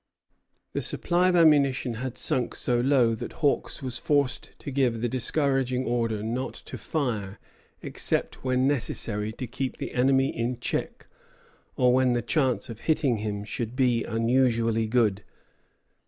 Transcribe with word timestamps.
The 0.73 0.81
supply 0.81 1.29
of 1.29 1.35
ammunition 1.35 1.93
had 1.93 2.17
sunk 2.17 2.55
so 2.55 2.79
low 2.79 3.13
that 3.13 3.33
Hawks 3.33 3.83
was 3.83 3.99
forced 3.99 4.57
to 4.57 4.71
give 4.71 4.99
the 4.99 5.07
discouraging 5.07 5.85
order 5.85 6.23
not 6.23 6.55
to 6.55 6.77
fire 6.79 7.37
except 7.83 8.43
when 8.43 8.67
necessary 8.67 9.31
to 9.33 9.45
keep 9.45 9.77
the 9.77 9.93
enemy 9.93 10.35
in 10.35 10.59
check, 10.59 11.05
or 11.75 11.93
when 11.93 12.13
the 12.13 12.23
chance 12.23 12.67
of 12.67 12.79
hitting 12.89 13.17
him 13.17 13.43
should 13.43 13.75
be 13.75 14.03
unusually 14.03 14.87
good. 14.87 15.23